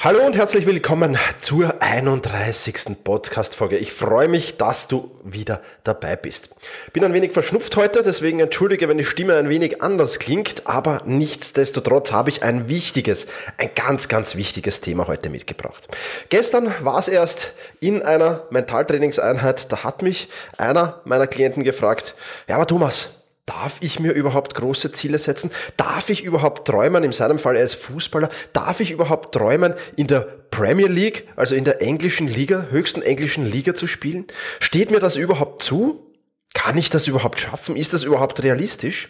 [0.00, 3.02] Hallo und herzlich willkommen zur 31.
[3.02, 3.78] Podcast-Folge.
[3.78, 6.54] Ich freue mich, dass du wieder dabei bist.
[6.92, 11.02] Bin ein wenig verschnupft heute, deswegen entschuldige, wenn die Stimme ein wenig anders klingt, aber
[11.04, 13.26] nichtsdestotrotz habe ich ein wichtiges,
[13.56, 15.88] ein ganz, ganz wichtiges Thema heute mitgebracht.
[16.28, 20.28] Gestern war es erst in einer Mentaltrainingseinheit, da hat mich
[20.58, 22.14] einer meiner Klienten gefragt,
[22.46, 23.17] ja, aber Thomas,
[23.48, 25.50] Darf ich mir überhaupt große Ziele setzen?
[25.78, 27.02] Darf ich überhaupt träumen?
[27.02, 28.28] In seinem Fall, ist Fußballer.
[28.52, 33.46] Darf ich überhaupt träumen, in der Premier League, also in der englischen Liga, höchsten englischen
[33.46, 34.26] Liga zu spielen?
[34.60, 36.12] Steht mir das überhaupt zu?
[36.52, 37.74] Kann ich das überhaupt schaffen?
[37.74, 39.08] Ist das überhaupt realistisch?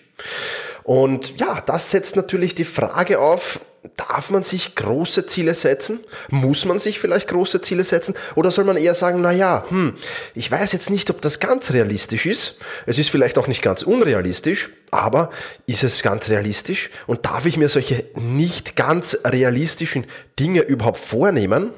[0.89, 3.61] Und ja, das setzt natürlich die Frage auf,
[3.99, 6.01] darf man sich große Ziele setzen?
[6.31, 8.15] Muss man sich vielleicht große Ziele setzen?
[8.37, 9.93] Oder soll man eher sagen, na ja, hm,
[10.35, 12.57] ich weiß jetzt nicht, ob das ganz realistisch ist.
[12.87, 15.29] Es ist vielleicht auch nicht ganz unrealistisch, aber
[15.67, 16.89] ist es ganz realistisch?
[17.07, 20.07] Und darf ich mir solche nicht ganz realistischen
[20.39, 21.75] Dinge überhaupt vornehmen?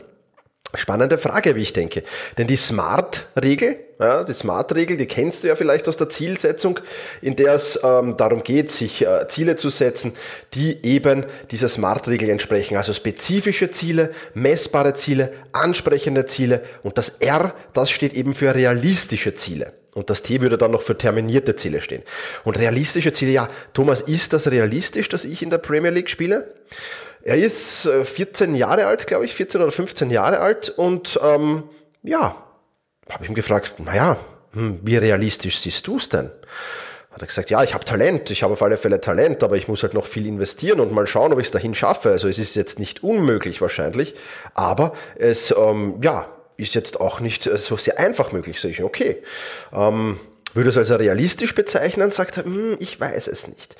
[0.74, 2.04] Spannende Frage, wie ich denke.
[2.38, 6.78] Denn die Smart-Regel, ja, die Smart-Regel, die kennst du ja vielleicht aus der Zielsetzung,
[7.22, 10.12] in der es ähm, darum geht, sich äh, Ziele zu setzen,
[10.54, 12.76] die eben dieser Smart-Regel entsprechen.
[12.76, 19.34] Also spezifische Ziele, messbare Ziele, ansprechende Ziele und das R, das steht eben für realistische
[19.34, 19.74] Ziele.
[19.92, 22.02] Und das T würde dann noch für terminierte Ziele stehen.
[22.44, 26.54] Und realistische Ziele, ja, Thomas, ist das realistisch, dass ich in der Premier League spiele?
[27.22, 31.64] Er ist 14 äh, Jahre alt, glaube ich, 14 oder 15 Jahre alt und ähm,
[32.02, 32.36] ja,
[33.10, 34.16] habe ich ihn gefragt, naja,
[34.52, 36.30] hm, wie realistisch siehst du es denn?
[37.10, 39.66] Hat er gesagt, ja, ich habe Talent, ich habe auf alle Fälle Talent, aber ich
[39.66, 42.10] muss halt noch viel investieren und mal schauen, ob ich es dahin schaffe.
[42.10, 44.14] Also es ist jetzt nicht unmöglich wahrscheinlich,
[44.54, 48.60] aber es ähm, ja, ist jetzt auch nicht äh, so sehr einfach möglich.
[48.60, 49.22] Sag ich, okay.
[49.72, 50.20] Ähm,
[50.54, 52.10] würde es also realistisch bezeichnen?
[52.10, 53.76] Sagt er, hm, ich weiß es nicht.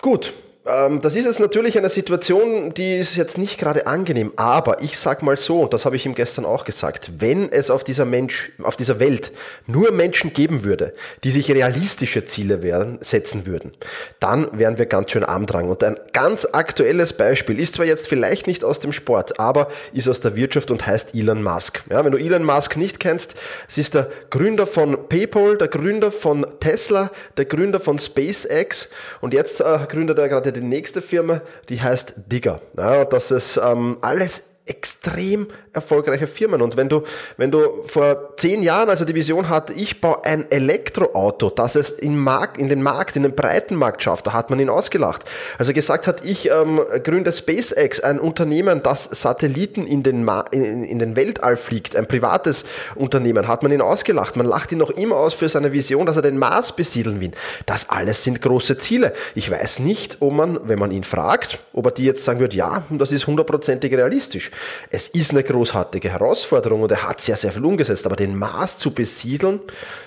[0.00, 0.32] Gut,
[0.64, 5.22] das ist jetzt natürlich eine Situation, die ist jetzt nicht gerade angenehm, aber ich sag
[5.22, 8.50] mal so, und das habe ich ihm gestern auch gesagt, wenn es auf dieser Mensch,
[8.62, 9.32] auf dieser Welt
[9.66, 10.92] nur Menschen geben würde,
[11.24, 13.72] die sich realistische Ziele wären, setzen würden,
[14.20, 15.70] dann wären wir ganz schön arm dran.
[15.70, 20.08] Und ein ganz aktuelles Beispiel ist zwar jetzt vielleicht nicht aus dem Sport, aber ist
[20.08, 21.82] aus der Wirtschaft und heißt Elon Musk.
[21.88, 23.36] Ja, wenn du Elon Musk nicht kennst,
[23.68, 28.90] es ist der Gründer von PayPal, der Gründer von Tesla, der Gründer von SpaceX
[29.22, 32.60] und jetzt äh, gründet er gerade die nächste Firma, die heißt Digger.
[32.76, 36.62] Ja, das ist ähm, alles extrem erfolgreiche Firmen.
[36.62, 37.02] Und wenn du,
[37.36, 41.90] wenn du vor zehn Jahren also die Vision hatte, ich baue ein Elektroauto, das es
[41.90, 45.24] in, Markt, in den Markt, in den breiten Markt schafft, da hat man ihn ausgelacht.
[45.58, 50.84] Also gesagt hat, ich ähm, gründe SpaceX, ein Unternehmen, das Satelliten in den, Ma in,
[50.84, 52.64] in den Weltall fliegt, ein privates
[52.94, 54.36] Unternehmen, hat man ihn ausgelacht.
[54.36, 57.32] Man lacht ihn noch immer aus für seine Vision, dass er den Mars besiedeln will.
[57.66, 59.12] Das alles sind große Ziele.
[59.34, 62.54] Ich weiß nicht, ob man, wenn man ihn fragt, ob er die jetzt sagen wird,
[62.54, 64.50] ja, das ist hundertprozentig realistisch.
[64.90, 68.76] Es ist eine großartige Herausforderung und er hat sehr, sehr viel umgesetzt, aber den Mars
[68.76, 69.60] zu besiedeln,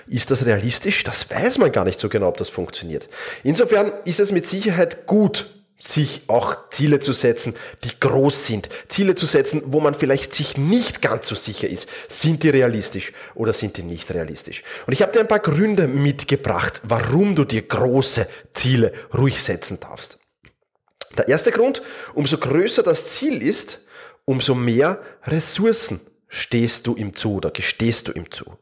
[0.08, 1.04] ist das realistisch?
[1.04, 3.08] Das weiß man gar nicht so genau, ob das funktioniert.
[3.42, 5.46] Insofern ist es mit Sicherheit gut,
[5.82, 8.68] sich auch Ziele zu setzen, die groß sind.
[8.88, 11.88] Ziele zu setzen, wo man vielleicht sich nicht ganz so sicher ist.
[12.08, 14.62] Sind die realistisch oder sind die nicht realistisch?
[14.86, 19.80] Und ich habe dir ein paar Gründe mitgebracht, warum du dir große Ziele ruhig setzen
[19.80, 20.20] darfst.
[21.18, 21.82] Der erste Grund,
[22.14, 23.80] umso größer das Ziel ist,
[24.24, 28.56] umso mehr Ressourcen stehst du ihm zu oder gestehst du ihm zu.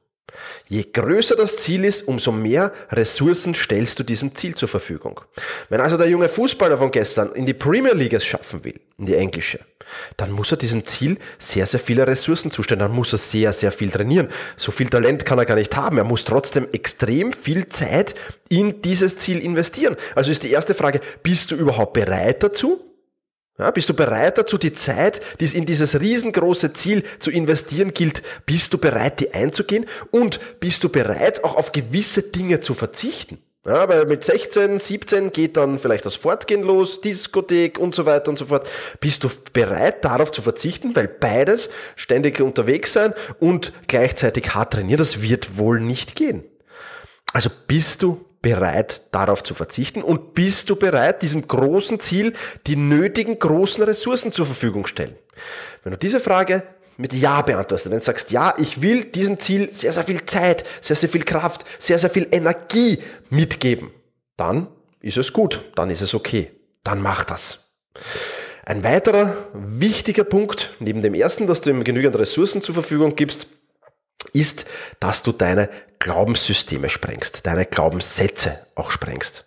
[0.68, 5.20] Je größer das Ziel ist, umso mehr Ressourcen stellst du diesem Ziel zur Verfügung.
[5.68, 9.06] Wenn also der junge Fußballer von gestern in die Premier League es schaffen will, in
[9.06, 9.60] die englische,
[10.16, 12.78] dann muss er diesem Ziel sehr, sehr viele Ressourcen zustellen.
[12.78, 14.28] Dann muss er sehr, sehr viel trainieren.
[14.56, 15.98] So viel Talent kann er gar nicht haben.
[15.98, 18.14] Er muss trotzdem extrem viel Zeit
[18.48, 19.96] in dieses Ziel investieren.
[20.14, 22.89] Also ist die erste Frage, bist du überhaupt bereit dazu?
[23.58, 28.22] Ja, bist du bereit dazu, die Zeit, die in dieses riesengroße Ziel zu investieren gilt,
[28.46, 29.86] bist du bereit, die einzugehen?
[30.10, 33.38] Und bist du bereit, auch auf gewisse Dinge zu verzichten?
[33.66, 38.30] Ja, weil mit 16, 17 geht dann vielleicht das Fortgehen los, Diskothek und so weiter
[38.30, 38.66] und so fort.
[39.00, 40.96] Bist du bereit, darauf zu verzichten?
[40.96, 46.44] Weil beides, ständig unterwegs sein und gleichzeitig hart trainieren, das wird wohl nicht gehen.
[47.34, 50.02] Also bist du bereit, darauf zu verzichten?
[50.02, 52.32] Und bist du bereit, diesem großen Ziel
[52.66, 55.14] die nötigen großen Ressourcen zur Verfügung stellen?
[55.82, 56.62] Wenn du diese Frage
[56.96, 60.64] mit Ja beantwortest, wenn du sagst, ja, ich will diesem Ziel sehr, sehr viel Zeit,
[60.80, 62.98] sehr, sehr viel Kraft, sehr, sehr viel Energie
[63.30, 63.90] mitgeben,
[64.36, 64.68] dann
[65.00, 66.50] ist es gut, dann ist es okay.
[66.84, 67.74] dann mach das.
[68.64, 73.48] Ein weiterer wichtiger Punkt, neben dem ersten, dass du ihm genügend Ressourcen zur Verfügung gibst,
[74.34, 74.66] ist,
[74.98, 75.68] dass du deine
[75.98, 79.44] Glaubenssysteme sprengst, deine Glaubenssätze auch sprengst.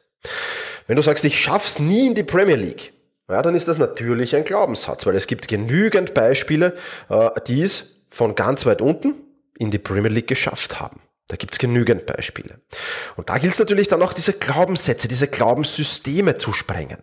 [0.88, 2.94] Wenn du sagst, ich schaff's nie in die Premier League,
[3.30, 6.75] ja, dann ist das natürlich ein Glaubenssatz, weil es gibt genügend Beispiele,
[7.09, 9.15] äh, die es von ganz weit unten
[9.57, 11.00] in die Premier League geschafft haben.
[11.28, 12.60] Da gibt's genügend Beispiele.
[13.16, 16.98] Und da gilt es natürlich dann auch diese Glaubenssätze, diese Glaubenssysteme zu sprengen.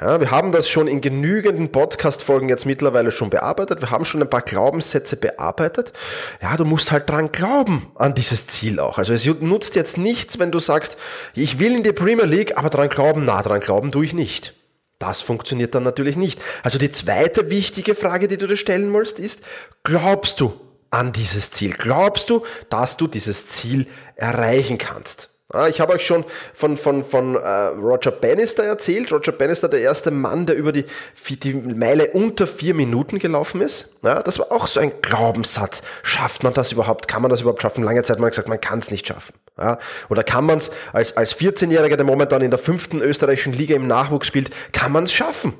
[0.00, 3.80] Ja, wir haben das schon in genügenden Podcast-Folgen jetzt mittlerweile schon bearbeitet.
[3.80, 5.92] Wir haben schon ein paar Glaubenssätze bearbeitet.
[6.40, 8.98] Ja, du musst halt dran glauben an dieses Ziel auch.
[8.98, 10.96] Also es nutzt jetzt nichts, wenn du sagst,
[11.34, 14.54] ich will in die Premier League, aber dran glauben, na, dran glauben tue ich nicht.
[15.00, 16.40] Das funktioniert dann natürlich nicht.
[16.62, 19.42] Also die zweite wichtige Frage, die du dir stellen musst, ist,
[19.82, 20.52] glaubst du
[20.90, 21.72] an dieses Ziel?
[21.72, 25.30] Glaubst du, dass du dieses Ziel erreichen kannst?
[25.68, 29.10] Ich habe euch schon von, von, von äh, Roger Bannister erzählt.
[29.10, 30.84] Roger Bannister, der erste Mann, der über die,
[31.28, 33.96] die Meile unter vier Minuten gelaufen ist.
[34.04, 35.82] Ja, das war auch so ein Glaubenssatz.
[36.04, 37.08] Schafft man das überhaupt?
[37.08, 37.82] Kann man das überhaupt schaffen?
[37.82, 39.34] Lange Zeit hat man gesagt, man kann es nicht schaffen.
[39.58, 39.78] Ja,
[40.08, 43.88] oder kann man es als, als 14-Jähriger, der momentan in der fünften österreichischen Liga im
[43.88, 45.54] Nachwuchs spielt, kann man es schaffen?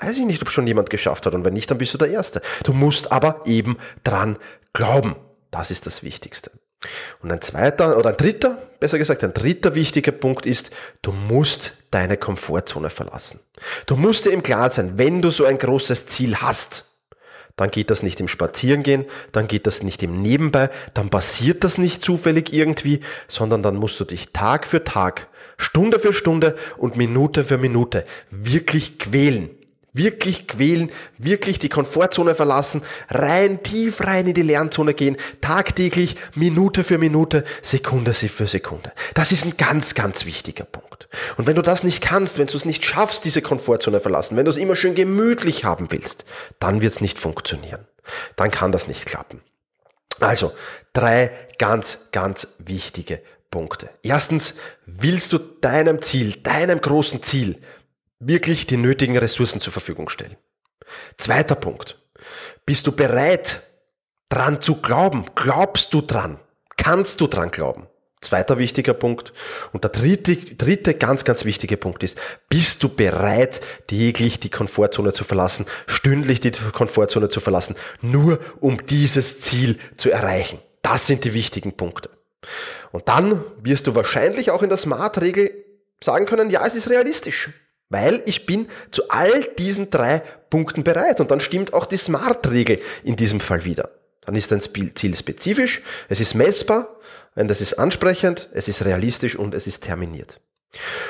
[0.00, 1.34] Weiß ich nicht, ob schon jemand geschafft hat.
[1.34, 2.40] Und wenn nicht, dann bist du der Erste.
[2.64, 4.38] Du musst aber eben dran
[4.72, 5.16] glauben.
[5.50, 6.50] Das ist das Wichtigste.
[7.22, 10.70] Und ein zweiter oder ein dritter, besser gesagt, ein dritter wichtiger Punkt ist,
[11.02, 13.40] du musst deine Komfortzone verlassen.
[13.84, 16.86] Du musst dir im Klaren sein, wenn du so ein großes Ziel hast,
[17.56, 21.76] dann geht das nicht im Spazierengehen, dann geht das nicht im Nebenbei, dann passiert das
[21.76, 26.96] nicht zufällig irgendwie, sondern dann musst du dich Tag für Tag, Stunde für Stunde und
[26.96, 29.50] Minute für Minute wirklich quälen
[29.92, 36.84] wirklich quälen, wirklich die Komfortzone verlassen, rein, tief rein in die Lernzone gehen, tagtäglich, Minute
[36.84, 38.92] für Minute, Sekunde für Sekunde.
[39.14, 41.08] Das ist ein ganz, ganz wichtiger Punkt.
[41.36, 44.44] Und wenn du das nicht kannst, wenn du es nicht schaffst, diese Komfortzone verlassen, wenn
[44.44, 46.24] du es immer schön gemütlich haben willst,
[46.58, 47.86] dann wird es nicht funktionieren.
[48.36, 49.40] Dann kann das nicht klappen.
[50.20, 50.52] Also,
[50.92, 53.90] drei ganz, ganz wichtige Punkte.
[54.02, 54.54] Erstens,
[54.86, 57.58] willst du deinem Ziel, deinem großen Ziel
[58.20, 60.36] wirklich die nötigen Ressourcen zur Verfügung stellen.
[61.16, 61.98] Zweiter Punkt.
[62.66, 63.62] Bist du bereit,
[64.28, 65.24] dran zu glauben?
[65.34, 66.38] Glaubst du dran?
[66.76, 67.88] Kannst du dran glauben?
[68.20, 69.32] Zweiter wichtiger Punkt.
[69.72, 72.18] Und der dritte, dritte ganz, ganz wichtige Punkt ist,
[72.50, 78.86] bist du bereit, täglich die Komfortzone zu verlassen, stündlich die Komfortzone zu verlassen, nur um
[78.86, 80.58] dieses Ziel zu erreichen?
[80.82, 82.10] Das sind die wichtigen Punkte.
[82.92, 85.52] Und dann wirst du wahrscheinlich auch in der Smart-Regel
[86.02, 87.50] sagen können, ja, es ist realistisch.
[87.90, 91.20] Weil ich bin zu all diesen drei Punkten bereit.
[91.20, 93.90] Und dann stimmt auch die Smart-Regel in diesem Fall wieder.
[94.24, 96.96] Dann ist dein Ziel spezifisch, es ist messbar,
[97.34, 100.40] es ist ansprechend, es ist realistisch und es ist terminiert.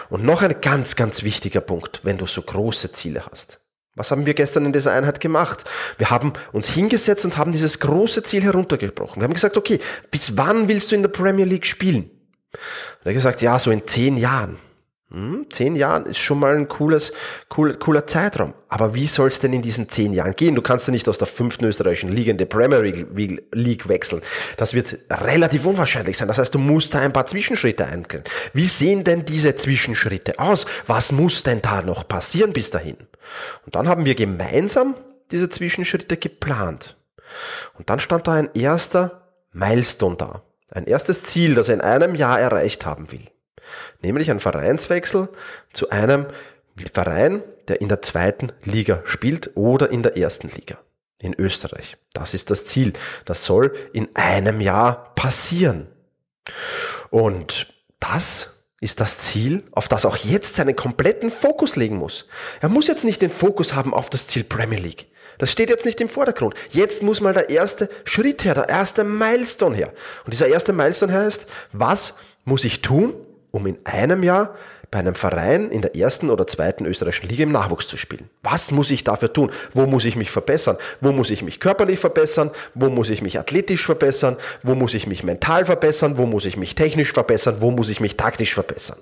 [0.09, 3.61] Und noch ein ganz, ganz wichtiger Punkt, wenn du so große Ziele hast.
[3.95, 5.65] Was haben wir gestern in dieser Einheit gemacht?
[5.99, 9.21] Wir haben uns hingesetzt und haben dieses große Ziel heruntergebrochen.
[9.21, 9.81] Wir haben gesagt, okay,
[10.11, 12.05] bis wann willst du in der Premier League spielen?
[12.05, 14.57] Und er hat gesagt, ja, so in zehn Jahren.
[15.13, 17.13] Hm, zehn Jahren ist schon mal ein cooles,
[17.57, 18.55] cool, cooler Zeitraum.
[18.69, 20.55] Aber wie soll es denn in diesen zehn Jahren gehen?
[20.55, 24.23] Du kannst ja nicht aus der fünften österreichischen Liga in die Premier League wechseln.
[24.57, 26.29] Das wird relativ unwahrscheinlich sein.
[26.29, 28.25] Das heißt, du musst da ein paar Zwischenschritte einklären.
[28.53, 30.65] Wie sehen denn diese Zwischenschritte aus?
[30.87, 32.97] Was muss denn da noch passieren bis dahin?
[33.67, 34.95] Und dann haben wir gemeinsam
[35.33, 36.97] diese Zwischenschritte geplant.
[37.77, 40.43] Und dann stand da ein erster Milestone da.
[40.71, 43.25] Ein erstes Ziel, das er in einem Jahr erreicht haben will
[44.03, 45.29] nämlich ein Vereinswechsel
[45.73, 46.27] zu einem
[46.93, 50.79] Verein, der in der zweiten Liga spielt oder in der ersten Liga
[51.21, 51.97] in Österreich.
[52.13, 52.95] Das ist das Ziel.
[53.25, 55.87] Das soll in einem Jahr passieren.
[57.11, 62.27] Und das ist das Ziel, auf das auch jetzt seinen kompletten Fokus legen muss.
[62.61, 65.09] Er muss jetzt nicht den Fokus haben auf das Ziel Premier League.
[65.37, 66.55] Das steht jetzt nicht im Vordergrund.
[66.71, 69.93] Jetzt muss mal der erste Schritt her, der erste Milestone her.
[70.25, 72.15] Und dieser erste Milestone heißt, was
[72.45, 73.15] muss ich tun,
[73.51, 74.55] um in einem Jahr
[74.91, 78.29] bei einem Verein in der ersten oder zweiten österreichischen Liga im Nachwuchs zu spielen.
[78.43, 79.53] Was muss ich dafür tun?
[79.73, 80.79] Wo muss ich mich verbessern?
[81.01, 82.51] Wo muss ich mich körperlich verbessern?
[82.75, 84.37] Wo muss ich mich athletisch verbessern?
[84.65, 86.19] Wo muss ich mich mental verbessern?
[86.19, 87.57] Wo muss ich mich technisch verbessern?
[87.61, 88.99] Wo muss ich mich taktisch verbessern?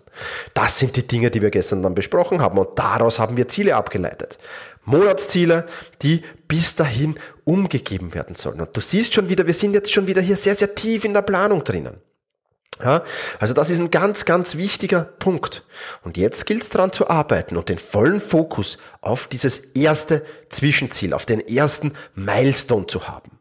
[0.52, 3.75] Das sind die Dinge, die wir gestern dann besprochen haben und daraus haben wir Ziele
[3.75, 4.38] abgeleitet.
[4.85, 5.67] Monatsziele,
[6.02, 8.61] die bis dahin umgegeben werden sollen.
[8.61, 11.14] Und du siehst schon wieder, wir sind jetzt schon wieder hier sehr, sehr tief in
[11.14, 12.00] der Planung drinnen.
[12.82, 13.02] Ja,
[13.40, 15.64] also das ist ein ganz, ganz wichtiger Punkt.
[16.02, 21.12] Und jetzt gilt es daran zu arbeiten und den vollen Fokus auf dieses erste Zwischenziel,
[21.12, 23.38] auf den ersten Milestone zu haben.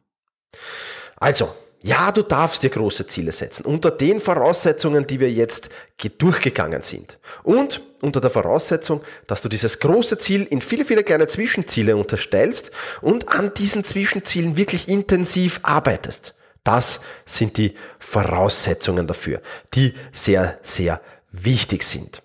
[1.17, 1.49] Also,
[1.83, 5.69] Ja, du darfst dir große Ziele setzen, unter den Voraussetzungen, die wir jetzt
[6.17, 7.19] durchgegangen sind.
[7.43, 12.71] Und unter der Voraussetzung, dass du dieses große Ziel in viele, viele kleine Zwischenziele unterstellst
[13.01, 16.35] und an diesen Zwischenzielen wirklich intensiv arbeitest.
[16.67, 19.41] Das sind die Voraussetzungen dafür,
[19.73, 20.99] die sehr, sehr
[21.31, 22.21] wichtig sind.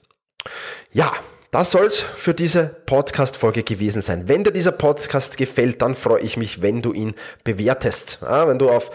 [0.93, 1.13] Ja,
[1.53, 4.27] das soll's für diese Podcast-Folge gewesen sein.
[4.27, 8.21] Wenn dir dieser Podcast gefällt, dann freue ich mich, wenn du ihn bewertest.
[8.23, 8.91] Ja, wenn du auf,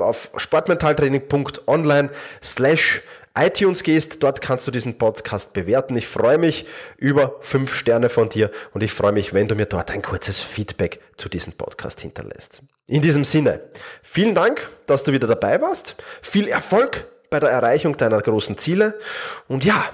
[0.00, 2.10] auf sportmentaltraining.online
[2.42, 3.00] slash
[3.38, 5.94] iTunes gehst, dort kannst du diesen Podcast bewerten.
[5.94, 9.66] Ich freue mich über fünf Sterne von dir und ich freue mich, wenn du mir
[9.66, 12.62] dort ein kurzes Feedback zu diesem Podcast hinterlässt.
[12.88, 13.60] In diesem Sinne,
[14.02, 15.94] vielen Dank, dass du wieder dabei warst.
[16.22, 18.98] Viel Erfolg bei der Erreichung deiner großen Ziele
[19.46, 19.84] und ja,